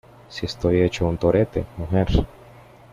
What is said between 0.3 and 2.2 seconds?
estoy hecho un torete, mujer.